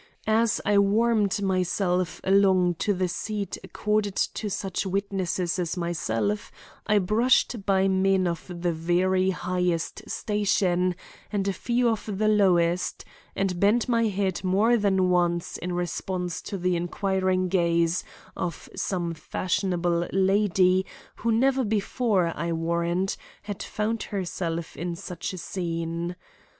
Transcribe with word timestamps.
As 0.25 0.59
I 0.65 0.79
wormed 0.79 1.43
myself 1.43 2.21
along 2.23 2.73
to 2.79 2.91
the 2.91 3.07
seat 3.07 3.59
accorded 3.63 4.15
to 4.15 4.49
such 4.49 4.83
witnesses 4.83 5.59
as 5.59 5.77
myself, 5.77 6.51
I 6.87 6.97
brushed 6.97 7.67
by 7.67 7.87
men 7.87 8.25
of 8.25 8.47
the 8.47 8.71
very 8.73 9.29
highest 9.29 10.09
station 10.09 10.95
and 11.31 11.47
a 11.47 11.53
few 11.53 11.87
of 11.87 12.17
the 12.17 12.27
lowest; 12.27 13.05
and 13.35 13.59
bent 13.59 13.87
my 13.87 14.07
head 14.07 14.43
more 14.43 14.75
than 14.75 15.11
once 15.11 15.57
in 15.59 15.73
response 15.73 16.41
to 16.49 16.57
the 16.57 16.75
inquiring 16.75 17.47
gaze 17.47 18.03
of 18.35 18.69
some 18.75 19.13
fashionable 19.13 20.07
lady 20.11 20.83
who 21.17 21.31
never 21.31 21.63
before, 21.63 22.33
I 22.35 22.51
warrant, 22.53 23.17
had 23.43 23.61
found 23.61 24.01
herself 24.01 24.75
in 24.75 24.95
such 24.95 25.31
a 25.31 25.37
scene. 25.37 26.15